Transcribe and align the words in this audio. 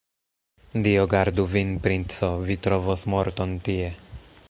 Dio 0.87 1.03
gardu 1.11 1.45
vin, 1.53 1.75
princo, 1.85 2.31
vi 2.49 2.59
trovos 2.67 3.07
morton 3.15 3.59
tie! 3.69 3.97